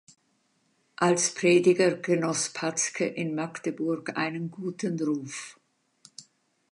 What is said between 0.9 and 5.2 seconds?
Als Prediger genoss Patzke in Magdeburg einen guten